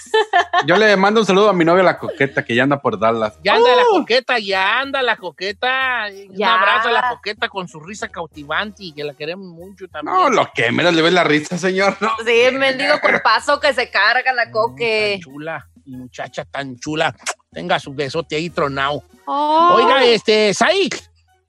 [0.66, 3.38] Yo le mando un saludo a mi novia la coqueta que ya anda por Dallas.
[3.44, 6.06] Ya anda la coqueta, ya anda la coqueta.
[6.28, 6.54] Un Ya.
[6.54, 10.14] abrazo a la coqueta con su risa cautivante y que la queremos mucho también.
[10.14, 11.96] No, lo que menos le ves la risa, señor.
[12.18, 12.24] No.
[12.24, 15.18] Sí, mendigo cuerpazo que se carga la Tan coque.
[15.22, 17.14] chula, y muchacha tan chula.
[17.52, 19.02] Tenga su besote ahí tronado.
[19.26, 19.74] Oh.
[19.76, 20.92] Oiga, este, Said,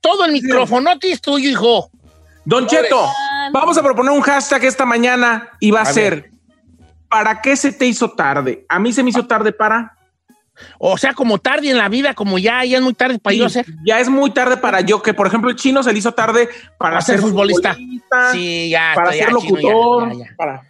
[0.00, 1.90] todo el micrófono es tuyo, hijo.
[2.44, 3.06] Don Cheto,
[3.52, 6.30] vamos a proponer un hashtag esta mañana y va a, A ser
[7.10, 8.64] ¿Para qué se te hizo tarde?
[8.68, 9.96] A mí se me hizo tarde para.
[10.78, 13.38] O sea, como tarde en la vida, como ya, ya es muy tarde para Sí,
[13.40, 13.66] yo ser.
[13.86, 16.48] Ya es muy tarde para yo, que por ejemplo el chino se le hizo tarde
[16.78, 17.74] para, Para ser ser futbolista.
[17.74, 18.92] futbolista, Sí, ya.
[18.94, 20.12] para ya, ser chino, ya, locutor.
[20.12, 20.36] ya, ya.
[20.36, 20.62] para-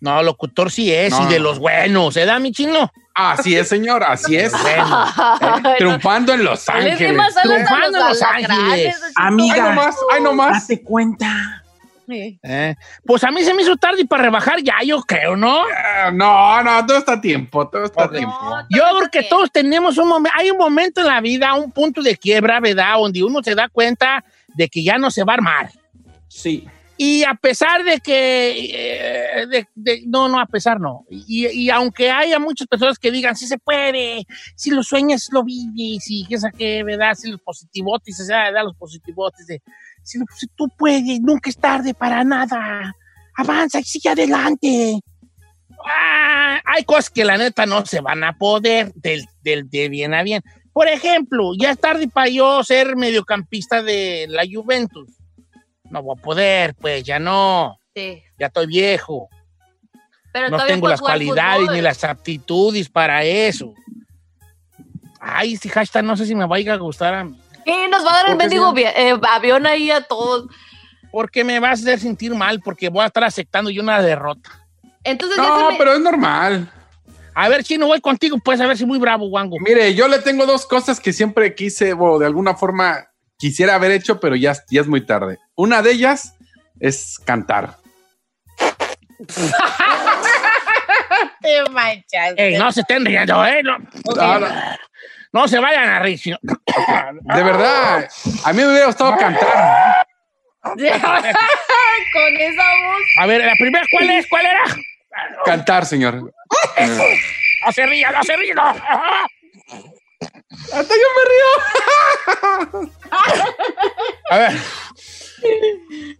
[0.00, 1.24] No, locutor sí es, No.
[1.24, 2.14] y de los buenos.
[2.14, 2.90] ¿Se da mi chino?
[3.14, 4.52] Así es, señor, así es.
[4.52, 5.04] Bueno.
[5.04, 6.96] Eh, triunfando en Los Ángeles.
[6.98, 8.96] Triunfando en los Ángeles.
[9.14, 9.54] Amiga.
[9.54, 10.66] Ay, nomás, ay, nomás.
[10.68, 11.61] Date cuenta.
[12.08, 12.38] Sí.
[12.42, 12.74] Eh,
[13.06, 15.66] Pues a mí se me hizo tarde para rebajar ya, yo creo, ¿no?
[15.68, 18.36] Eh, No, no, todo está a tiempo, todo está a tiempo.
[18.42, 21.54] No, Yo todo creo que todos tenemos un momento, hay un momento en la vida,
[21.54, 22.94] un punto de quiebra, ¿verdad?
[22.98, 25.70] Donde uno se da cuenta de que ya no se va a armar.
[26.28, 26.66] Sí.
[26.98, 28.50] Y a pesar de que,
[29.40, 31.04] eh, de- de- no, no, a pesar no.
[31.10, 35.42] Y, y aunque haya muchas personas que digan, sí se puede, si lo sueñas, lo
[35.42, 37.14] vives, y que qué, ¿verdad?
[37.14, 38.64] Si los positivotes, o sea, ¿verdad?
[38.64, 39.62] Los positivotes de,
[40.02, 42.94] si, lo- si tú puedes, nunca es tarde para nada.
[43.36, 45.00] Avanza y sigue adelante.
[45.84, 50.14] Ah, hay cosas que la neta no se van a poder del, del- de bien
[50.14, 50.42] a bien.
[50.72, 55.08] Por ejemplo, ya es tarde para yo ser mediocampista de la Juventus.
[55.90, 57.78] No voy a poder, pues ya no.
[57.94, 58.22] Sí.
[58.38, 59.28] Ya estoy viejo.
[60.32, 63.74] Pero no tengo las cualidades ni las aptitudes para eso.
[65.20, 67.36] Ay, Ay, este hashtag no sé si me vaya a gustar a mí.
[67.64, 70.46] Y nos va a dar el ¿Por qué, mendigo vi- eh, avión ahí a todos.
[71.10, 74.50] Porque me va a hacer sentir mal, porque voy a estar aceptando yo una derrota.
[75.04, 76.70] Entonces No, ya se me- pero es normal.
[77.34, 79.56] A ver, Chino, voy contigo, pues a ver si muy bravo, Wango.
[79.60, 83.06] Mire, yo le tengo dos cosas que siempre quise, o de alguna forma
[83.38, 85.38] quisiera haber hecho, pero ya, ya es muy tarde.
[85.54, 86.34] Una de ellas
[86.78, 87.76] es cantar.
[91.40, 92.34] te manchas.
[92.36, 93.62] Ey, no se estén riendo, ¿eh?
[93.62, 93.78] No,
[94.16, 94.46] No, no,
[95.32, 96.18] no se vayan a reír.
[96.18, 98.08] sino- de verdad,
[98.44, 100.06] a mí me hubiera gustado cantar.
[100.64, 103.02] Con esa voz.
[103.20, 104.26] A ver, la primera, ¿cuál es?
[104.28, 104.62] ¿Cuál era?
[105.44, 106.32] Cantar, señor.
[107.64, 108.54] No se ría, no se ría.
[108.54, 108.62] no.
[110.72, 111.24] Hasta yo me
[112.80, 112.90] río.
[114.30, 114.52] A ver.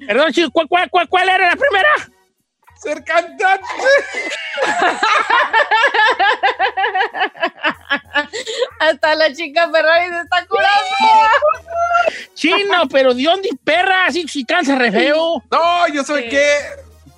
[0.07, 1.95] Perdón, chico, ¿cuál, cuál, cuál, cuál era la primera?
[2.83, 3.65] Ser cantante.
[8.79, 10.71] Hasta la chica Ferrari se está curando.
[12.35, 14.07] Chino, pero ¿de dónde perra?
[14.07, 15.43] Así si cansa re feo.
[15.51, 16.45] No, yo soy que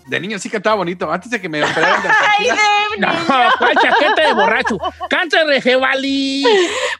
[0.06, 1.10] de niño sí cantaba bonito.
[1.10, 2.08] Antes de que me operaran de
[2.38, 3.08] Ay, de No,
[3.58, 4.78] ¿cuál chaqueta de borracho?
[5.62, 6.44] Feo, Vali.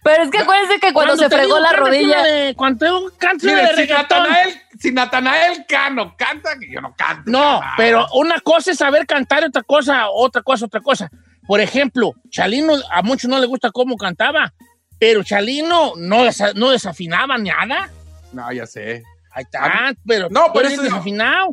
[0.02, 2.22] Pero es que acuérdense que cuando, se fregó la rodilla.
[2.22, 4.18] de- Cuando canta una de Mire, si reggaetón.
[4.22, 7.30] Natanael, si Natanael Cano canta, que yo no canto.
[7.30, 11.10] No, pero una cosa es saber cantar y otra cosa, otra cosa, otra cosa.
[11.46, 14.54] Por ejemplo, Chalino, a muchos no les gusta cómo cantaba,
[14.98, 17.90] pero Chalino no, desa- no desafinaba nada.
[18.33, 19.02] No, ya sé.
[19.33, 20.83] Ahí está, pero No, pero eso no.
[20.85, 21.52] desafinado.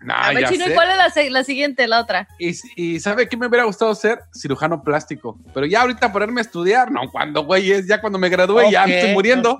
[0.00, 0.74] No, A ver, ya Chino, ¿y sé.
[0.74, 2.26] cuál es la, siguiente, la otra?
[2.40, 4.18] Y, y ¿sabe qué me hubiera gustado ser?
[4.34, 5.38] Cirujano plástico.
[5.54, 8.84] Pero ya ahorita ponerme a estudiar, no, cuando, güey, es ya cuando me gradué, ya
[8.84, 9.58] me estoy muriendo.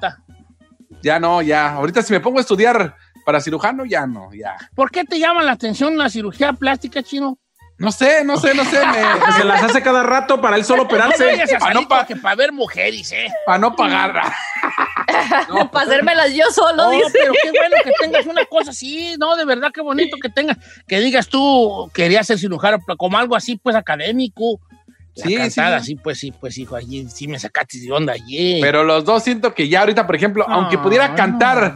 [1.02, 1.74] Ya no, ya.
[1.74, 4.56] Ahorita si me pongo a estudiar para cirujano, ya no, ya.
[4.74, 7.38] ¿Por qué te llama la atención la cirugía plástica, Chino?
[7.78, 8.78] No sé, no sé, no sé.
[9.26, 11.24] Que se las hace cada rato para él solo No operarse.
[11.42, 13.28] a Pa' salir no pa- para ver mujeres, ¿eh?
[13.46, 14.12] Para no pagar.
[15.72, 17.10] Para hacérmelas yo solo, No, dice.
[17.12, 20.56] pero qué bueno que tengas una cosa así, no, de verdad, qué bonito que tengas,
[20.86, 24.60] que digas tú, querías ser cirujano, como algo así, pues, académico.
[25.14, 25.86] La Sí, cantada, sí.
[25.86, 28.60] sí, pues, sí, pues, hijo, allí sí me sacaste de onda allí.
[28.62, 31.74] Pero los dos siento que ya ahorita, por ejemplo, No, aunque pudiera no, cantar.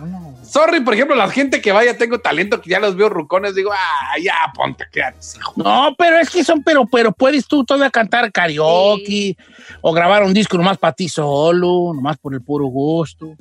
[0.48, 3.72] Sorry, por ejemplo, la gente que vaya, tengo talento, que ya los veo rucones, digo,
[3.72, 5.18] ah, ya, ponte, quédate.
[5.36, 5.52] hijo.
[5.56, 9.36] No, pero es que son, pero, pero puedes tú todavía cantar karaoke
[9.80, 13.34] o grabar un disco nomás para ti solo, nomás por el puro gusto.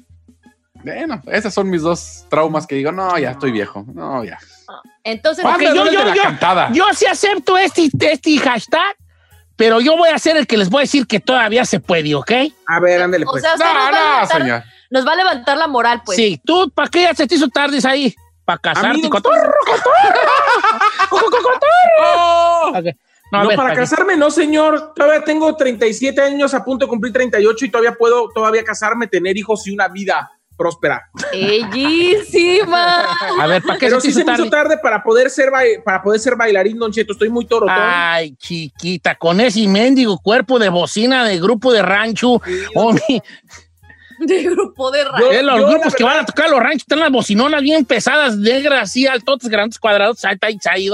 [0.83, 3.85] Bueno, esos son mis dos traumas que digo, no, ya estoy viejo.
[3.93, 4.37] No, ya.
[5.03, 6.69] Entonces, Porque me yo, yo, yo, cantada.
[6.71, 8.95] yo sí acepto este, este hashtag,
[9.55, 12.13] pero yo voy a ser el que les voy a decir que todavía se puede,
[12.15, 12.31] ¿ok?
[12.67, 13.43] A ver, ándale o pues.
[13.43, 14.63] sea, usted nos, va a No, no, señor.
[14.89, 16.15] Nos va a levantar la moral, pues.
[16.17, 18.13] Sí, tú, ¿para qué ya se te hizo tardes ahí?
[18.45, 19.53] Para casarte, cotorro,
[21.09, 21.59] cotorro,
[22.01, 22.71] ¡Oh!
[22.75, 22.85] Ok.
[23.31, 23.79] No, ver, para ¿para qué?
[23.81, 24.93] casarme, no, señor.
[24.95, 29.35] Todavía tengo 37 años, a punto de cumplir 38 y todavía puedo todavía casarme, tener
[29.35, 31.09] hijos y una vida próspera.
[31.33, 33.03] Bellísima.
[33.41, 34.75] A ver, ¿para qué Pero se te sí hizo se me hizo tarde?
[34.75, 35.49] tarde para poder ser
[35.83, 37.13] para poder ser bailarín, Don Cheto.
[37.13, 37.75] Estoy muy torotón.
[37.77, 42.41] Ay, chiquita, con ese mendigo cuerpo de bocina de grupo de rancho.
[42.75, 43.21] hombre,
[44.19, 45.31] De grupo de Yo- radio.
[45.31, 48.37] eh, los yo, grupos que van a tocar los ranchos están las bocinonas bien pesadas,
[48.37, 50.23] negras, así, altotes, grandes, cuadrados.
[50.25, 50.37] Ahí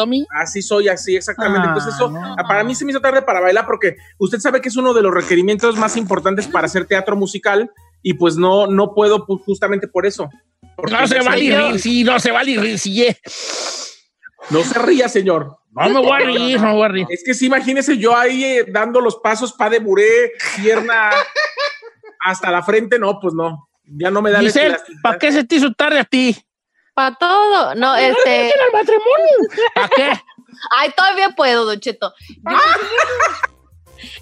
[0.07, 0.25] mí.
[0.41, 1.67] Así soy, así, exactamente.
[1.67, 2.35] Ah, Entonces, eso no.
[2.47, 5.01] para mí se me hizo tarde para bailar porque usted sabe que es uno de
[5.01, 7.69] los requerimientos más importantes para hacer teatro musical
[8.01, 10.29] y pues no, no puedo pues, justamente por eso.
[10.89, 13.03] No se me va a salió- reír, sí, no se va a reír, sí.
[13.03, 13.17] eh.
[14.49, 15.57] No se ría, señor.
[15.73, 17.07] No me voy a reír, no me voy a reír.
[17.09, 20.31] Es que sí, imagínese yo ahí eh, dando los pasos, pa de buré,
[20.61, 21.11] pierna
[22.23, 23.67] hasta la frente, no, pues no.
[23.83, 25.01] Ya no me da Giselle, elasticidad.
[25.01, 26.37] ¿para qué se te hizo tarde a ti?
[26.93, 27.75] Para todo.
[27.75, 28.47] No, este.
[28.47, 29.27] el matrimonio?
[29.75, 30.21] ¿Para qué?
[30.77, 32.13] Ay, todavía puedo, Don Cheto.
[32.49, 32.57] Yo-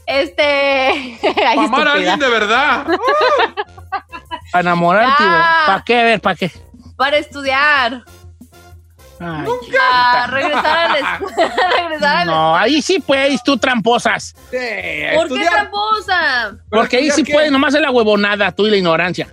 [0.05, 0.43] Este.
[1.23, 2.85] Ay, Para amar a alguien de verdad.
[4.51, 5.23] Para enamorarte.
[5.65, 5.99] ¿para qué?
[5.99, 6.51] A ver, ¿para qué?
[6.97, 8.03] Para estudiar.
[9.19, 9.45] Ay,
[9.77, 11.53] Para regresar a la escuela.
[11.77, 14.35] regresar a la No, ahí sí puedes, tú tramposas.
[14.49, 14.57] Sí,
[15.15, 16.57] ¿Por qué tramposa?
[16.69, 17.33] Porque ahí sí qué?
[17.33, 19.27] puedes, nomás es la huevonada, tú y la ignorancia.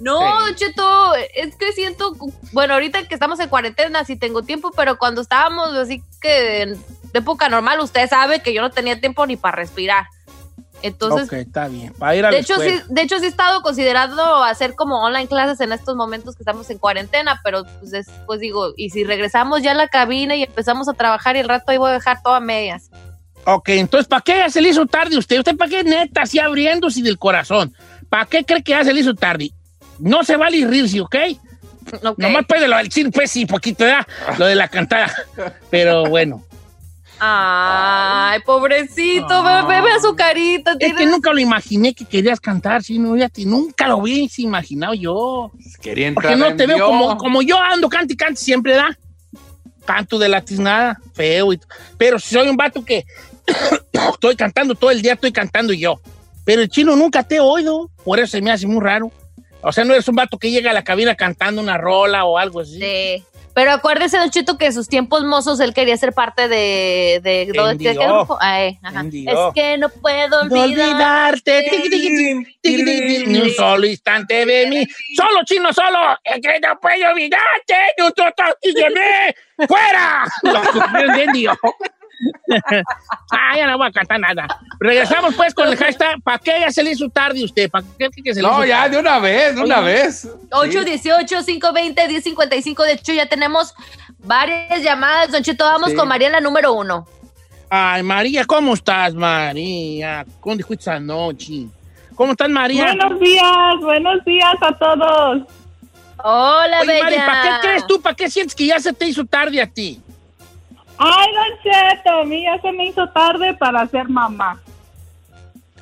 [0.00, 0.54] No, Sí.
[0.56, 2.14] Cheto, es que siento,
[2.52, 6.84] bueno, ahorita que estamos en cuarentena sí tengo tiempo, pero cuando estábamos así que en
[7.14, 10.06] época normal, usted sabe que yo no tenía tiempo ni para respirar.
[10.82, 11.92] Entonces, ok, está bien.
[11.94, 15.26] Para ir a de hecho, sí, de hecho sí he estado considerando hacer como online
[15.26, 19.62] clases en estos momentos que estamos en cuarentena, pero pues después digo, y si regresamos
[19.62, 22.22] ya a la cabina y empezamos a trabajar y el rato ahí voy a dejar
[22.22, 22.90] todo a medias.
[23.44, 25.38] Ok, entonces, ¿para qué ya se le hizo tarde usted?
[25.38, 27.74] ¿Usted para qué neta, así abriéndose del corazón?
[28.08, 29.50] ¿Para qué cree que ya se le hizo tarde?
[29.98, 31.16] No se vale reírse, ¿ok?
[32.04, 32.18] Ok.
[32.18, 34.06] Nomás puede lo del cine, pues sí, poquito, ¿verdad?
[34.38, 35.12] Lo de la cantada.
[35.70, 36.44] Pero bueno.
[37.20, 40.76] Ay, pobrecito, ve, ve, ve su carita.
[40.78, 44.94] Es que nunca lo imaginé que querías cantar, sí, no, fíjate, nunca lo hubiese imaginado
[44.94, 45.50] yo.
[45.80, 48.74] Quería Porque entrar no en te veo como, como yo ando, cante y cante siempre,
[48.74, 48.96] ¿da?
[49.84, 51.52] Canto de la tiznada, feo.
[51.52, 51.60] y
[51.96, 53.04] pero si soy un vato que
[54.12, 56.00] estoy cantando todo el día, estoy cantando yo.
[56.44, 59.10] Pero el chino nunca te he oído, por eso se me hace muy raro.
[59.60, 62.38] O sea, no eres un vato que llega a la cabina cantando una rola o
[62.38, 62.78] algo así.
[62.78, 63.24] Sí.
[63.58, 67.18] Pero acuérdese, Don Chito, que en sus tiempos mozos él quería ser parte de...
[67.24, 67.90] de, de- de- Envió.
[67.92, 68.38] ¿qué grupo?
[68.40, 69.00] Ay, ajá.
[69.00, 69.48] Envió.
[69.48, 71.66] Es que no puedo olvidarte,
[73.26, 74.86] ni un solo instante de mí.
[75.16, 75.98] Solo, chino, solo.
[76.22, 78.12] Es que no puedo olvidarte, ni un
[78.94, 79.34] mí.
[79.66, 80.24] ¡Fuera!
[80.92, 81.58] Lo entendió.
[83.30, 84.46] Ah, ya no voy a cantar nada.
[84.80, 86.20] Regresamos pues con el hashtag.
[86.22, 87.70] ¿Para qué ya se le hizo tarde usted?
[87.70, 88.90] ¿Para qué que se le No, hizo ya, tarde?
[88.96, 90.28] de una vez, de una Oye, vez.
[90.50, 92.84] 818-520-1055.
[92.84, 93.74] De hecho, ya tenemos
[94.18, 95.30] varias llamadas.
[95.30, 95.96] Don Chito, vamos Sí.
[95.96, 97.06] con María, la número uno.
[97.70, 100.24] Ay, María, ¿cómo estás, María?
[100.40, 101.66] ¿Cómo te fuiste anoche?
[102.14, 102.94] ¿Cómo estás, María?
[102.94, 105.42] Buenos días, buenos días a todos.
[106.24, 107.26] Hola, Oye, bella.
[107.26, 108.00] ¿para qué crees tú?
[108.00, 110.00] ¿Para qué sientes que ya se te hizo tarde a ti?
[110.98, 114.60] Ay, Don Cheto, a mí ya se me hizo tarde para ser mamá.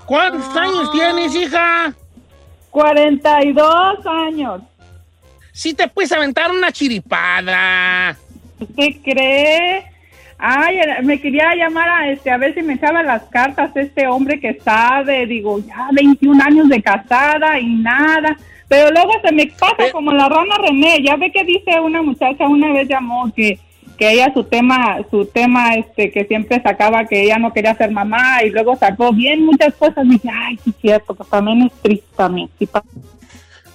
[0.05, 1.93] ¿Cuántos años tienes, hija?
[2.71, 4.63] 42 años.
[5.53, 8.17] Sí te puedes aventar una chiripada.
[8.61, 9.85] ¿Usted cree?
[10.39, 14.39] Ay, me quería llamar a este a ver si me echaba las cartas este hombre
[14.39, 18.37] que sabe, digo, ya 21 años de casada y nada.
[18.69, 22.47] Pero luego se me pasa como la rana René, ya ve que dice una muchacha
[22.47, 23.59] una vez llamó que
[23.97, 27.91] que ella su tema su tema este que siempre sacaba que ella no quería ser
[27.91, 31.63] mamá y luego sacó bien muchas cosas y dije, ay, sí es cierto, pues también
[31.63, 32.49] es triste también.
[32.59, 32.69] sí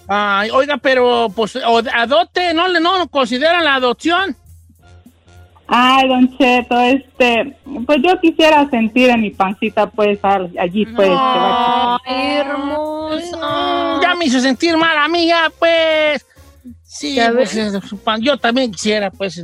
[0.07, 4.35] Ay, oiga, pero pues adopte, ¿no le no consideran la adopción?
[5.73, 7.55] Ay, don Cheto, este,
[7.85, 11.07] pues yo quisiera sentir en mi pancita, pues, al- allí, pues.
[11.07, 14.01] que va- Ay, hermoso.
[14.01, 16.25] Ya me hizo sentir mal a mí, ya, pues.
[16.83, 19.41] Sí, pues, eh, su pan- yo también quisiera, pues,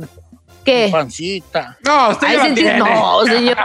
[0.72, 0.88] ¿Qué?
[0.90, 1.76] pancita.
[1.84, 3.56] No, usted Ay, sentir- no, señor.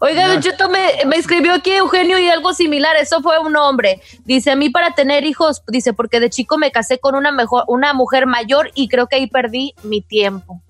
[0.00, 2.96] Oiga, Don Cheto, me, me escribió aquí Eugenio y algo similar.
[2.96, 4.00] Eso fue un hombre.
[4.24, 7.64] Dice, a mí para tener hijos, dice, porque de chico me casé con una mejor,
[7.68, 10.60] una mujer mayor y creo que ahí perdí mi tiempo.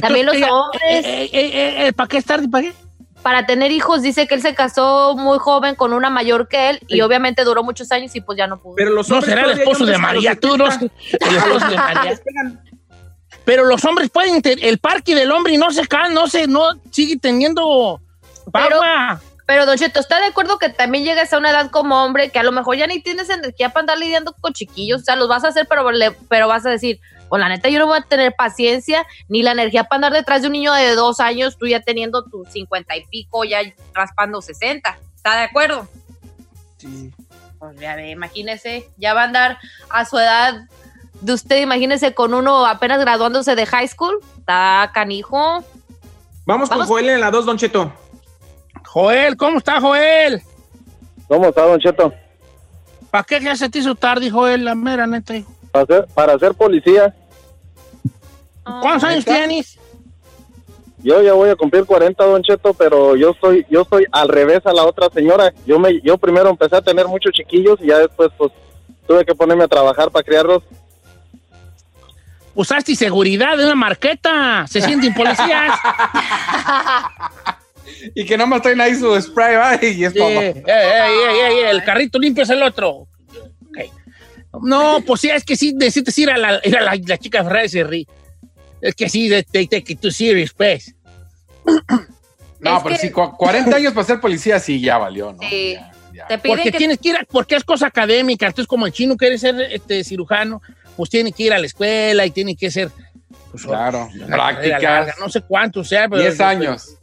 [0.00, 2.48] También los ella- hombres, eh, eh, eh, eh, ¿Para qué es tarde?
[2.48, 2.72] ¿Para qué?
[3.22, 6.80] para tener hijos, dice que él se casó muy joven con una mayor que él
[6.88, 8.74] y obviamente duró muchos años y pues ya no pudo.
[8.74, 10.68] Pero los No hombres será el esposo de María, tú no.
[10.68, 10.92] 70.
[11.30, 12.20] El esposo de María.
[13.44, 16.80] Pero los hombres pueden, el parque del hombre y no se cae, no se, no
[16.90, 18.00] sigue teniendo
[18.52, 19.20] Pero, pagua.
[19.46, 22.38] pero Don Cheto, ¿está de acuerdo que también llegas a una edad como hombre que
[22.38, 25.02] a lo mejor ya ni tienes energía para andar lidiando con chiquillos?
[25.02, 27.68] O sea, los vas a hacer, pero, le- pero vas a decir, pues la neta
[27.68, 30.72] yo no voy a tener paciencia ni la energía para andar detrás de un niño
[30.74, 33.60] de dos años, tú ya teniendo tus cincuenta y pico, ya
[33.94, 34.98] raspando sesenta.
[35.16, 35.88] ¿Está de acuerdo?
[36.78, 37.10] Sí.
[37.58, 40.62] Pues ya ve, imagínese, ya va a andar a su edad
[41.22, 44.18] de usted, imagínese con uno apenas graduándose de high school.
[44.38, 45.64] Está canijo.
[46.44, 47.92] Vamos con Joel en la 2, Don Cheto.
[48.86, 50.42] Joel, ¿cómo está Joel?
[51.28, 52.12] ¿Cómo está, Don Cheto?
[53.10, 54.64] ¿Para qué ya se te hizo tarde, Joel?
[54.64, 55.36] La mera neta.
[55.36, 55.50] hijo.
[55.70, 57.14] Para ser, para ser policía,
[58.64, 59.78] ¿Cuántos años tienes?
[60.98, 64.60] yo ya voy a cumplir 40, Don Cheto, pero yo soy yo soy al revés
[64.64, 65.52] a la otra señora.
[65.66, 68.52] Yo me yo primero empecé a tener muchos chiquillos y ya después pues
[69.06, 70.62] tuve que ponerme a trabajar para criarlos.
[72.54, 74.66] Usaste seguridad de una marqueta.
[74.68, 75.78] Se sienten policías.
[78.14, 79.74] Y que nomás traen ahí su spray, ¿va?
[79.80, 80.14] Y es.
[80.16, 82.90] Ey, ey, ey, ey, el carrito limpio es el otro.
[82.90, 83.78] Ok.
[84.62, 87.44] No, pues sí, es que sí, necesitas ir a la, ir a la, la chica
[87.44, 88.06] Ferrari se ríe.
[88.80, 90.94] Es que sí, they, they take it too serious, pues.
[92.58, 95.38] No, Es pero que- sí, cu- 40 años para ser policía, sí, ya valió, ¿no?
[95.48, 95.76] Sí.
[96.28, 98.46] Te piden Porque que tienes que ir, a- porque es cosa académica.
[98.46, 100.60] Entonces, como el chino quiere ser este, cirujano,
[100.96, 102.90] pues tiene que ir a la escuela y tiene que ser.
[103.50, 106.22] Pues, Claro, larga, no sé cuánto sea, pero.
[106.22, 106.96] 10 años.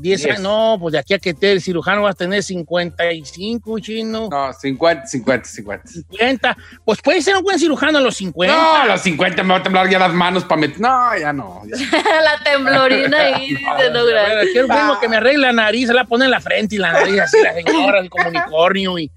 [0.00, 0.30] 10 Diez.
[0.30, 0.40] años.
[0.42, 4.28] No, pues de aquí a que te el cirujano vas a tener 55, chino.
[4.30, 5.88] No, 50, 50, 50.
[5.88, 6.56] 50.
[6.84, 8.54] Pues puede ser un buen cirujano a los 50.
[8.54, 10.80] No, a los 50 me va a temblar ya las manos para meter.
[10.80, 11.62] No, ya no.
[11.66, 11.76] ya.
[12.22, 14.46] la temblorina ahí, dice, no, gracias.
[14.52, 16.78] quiero un primo que me arregle la nariz, se la pone en la frente y
[16.78, 19.10] la nariz así, la señora, así como unicornio y, y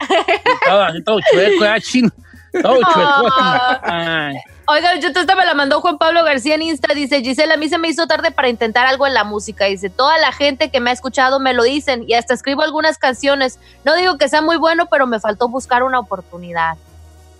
[0.67, 2.09] todo, así, todo chueco, ya chino.
[3.83, 4.35] Ay.
[4.65, 6.93] Oiga, yo esta me la mandó Juan Pablo García en Insta.
[6.93, 9.65] Dice, Gisela, a mí se me hizo tarde para intentar algo en la música.
[9.65, 12.97] Dice, toda la gente que me ha escuchado me lo dicen y hasta escribo algunas
[12.97, 13.59] canciones.
[13.83, 16.77] No digo que sea muy bueno, pero me faltó buscar una oportunidad.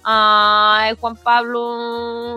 [0.03, 2.33] Ay, Juan Pablo.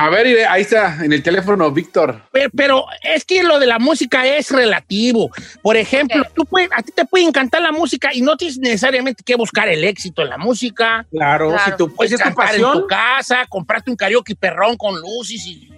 [0.00, 2.22] A ver, ahí está, en el teléfono, Víctor.
[2.32, 5.30] Pero, pero es que lo de la música es relativo.
[5.62, 9.22] Por ejemplo, tú puedes, a ti te puede encantar la música y no tienes necesariamente
[9.24, 11.06] que buscar el éxito en la música.
[11.10, 15.00] Claro, si tú puedes es tu cantar en tu casa, comprarte un karaoke perrón con
[15.00, 15.69] luces y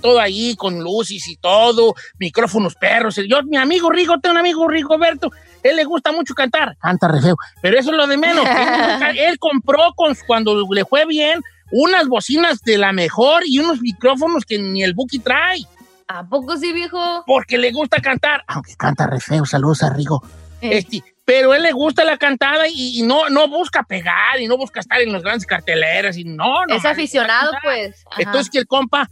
[0.00, 3.16] todo ahí con luces y todo, micrófonos perros.
[3.28, 6.76] Yo, mi amigo Rigo, tengo un amigo Rigoberto, él le gusta mucho cantar.
[6.80, 8.46] Canta re feo, pero eso es lo de menos.
[8.46, 13.80] él, él compró con, cuando le fue bien unas bocinas de la mejor y unos
[13.80, 15.66] micrófonos que ni el Buki trae.
[16.06, 17.24] ¿A poco sí, viejo?
[17.26, 20.22] Porque le gusta cantar, aunque canta re feo, saludos a Rigo.
[20.60, 20.78] Eh.
[20.78, 24.58] Este, pero él le gusta la cantada y, y no, no busca pegar y no
[24.58, 26.74] busca estar en las grandes carteleras y no, no.
[26.74, 28.04] Es aficionado, pues.
[28.10, 28.22] Ajá.
[28.22, 29.08] Entonces que el compa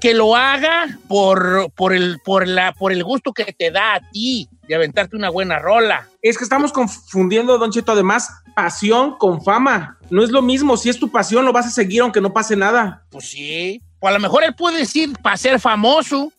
[0.00, 4.00] que lo haga por, por, el, por, la, por el gusto que te da a
[4.10, 6.06] ti de aventarte una buena rola.
[6.22, 9.98] Es que estamos confundiendo, Don Cheto, además, pasión con fama.
[10.10, 10.76] No es lo mismo.
[10.76, 13.04] Si es tu pasión, lo vas a seguir aunque no pase nada.
[13.10, 13.82] Pues sí.
[14.00, 16.32] O a lo mejor él puede decir para ser famoso.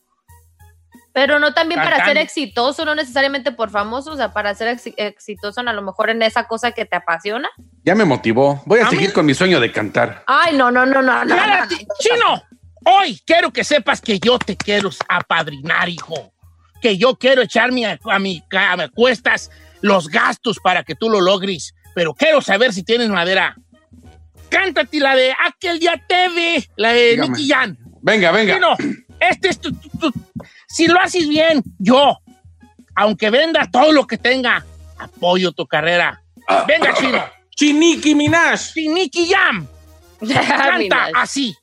[1.12, 4.93] Pero no también para ser exitoso, no necesariamente por famoso, o sea, para ser exi-
[4.95, 7.49] exitoso a lo mejor en esa cosa que te apasiona.
[7.84, 8.62] Ya me motivó.
[8.66, 10.24] Voy a seguir con mi sueño de cantar.
[10.28, 11.36] Ay, no, no, no, no, no.
[11.36, 12.41] Espérate, Chino,
[12.86, 16.32] hoy quiero que sepas que yo te quiero apadrinar, hijo.
[16.82, 19.51] Que yo quiero echarme a, a mi, a mi cuestas
[19.82, 21.73] los gastos para que tú lo logres.
[21.95, 23.55] Pero quiero saber si tienes madera.
[24.49, 27.30] Cántate la de Aquel día te vi, la de Dígame.
[27.30, 27.77] Nicky Jan.
[28.01, 28.53] Venga, venga.
[28.55, 28.75] Chino,
[29.19, 30.13] este es tu, tu- tu-
[30.67, 32.17] Si lo haces bien, yo,
[32.95, 34.65] aunque venda todo lo que tenga,
[34.97, 36.21] apoyo tu carrera.
[36.67, 37.23] Venga, Chino.
[37.55, 38.73] Chiniki Minaj.
[38.73, 39.67] Chiniki Jam.
[40.27, 41.55] Canta así.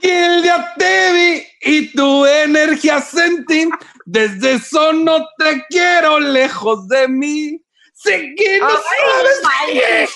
[0.00, 3.68] Y el día te vi y tu energía sentí.
[4.04, 7.60] Desde eso no te quiero lejos de mí.
[7.94, 10.10] Sé que no sabes.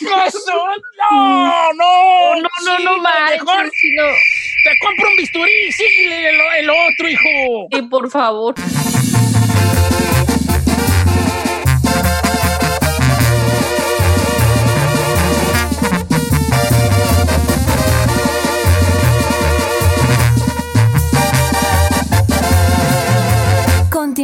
[1.10, 2.34] ¡No, no!
[2.36, 3.70] No, no, no mejor.
[4.64, 7.66] Te compro un bisturí, síguele el, el otro, hijo.
[7.70, 8.54] Y por favor.